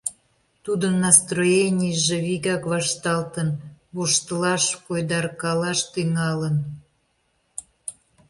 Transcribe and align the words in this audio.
Тудын 0.65 0.93
настроенийже 1.05 2.17
вигак 2.25 2.63
вашталтын, 2.71 3.49
воштылаш, 3.95 4.63
койдаркалаш 4.85 5.79
тӱҥалын. 5.93 6.57